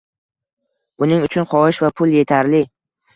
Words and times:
Buning 1.03 1.25
uchun 1.27 1.45
xohish 1.51 1.81
va 1.85 1.91
pul 2.01 2.17
etarli 2.23 2.63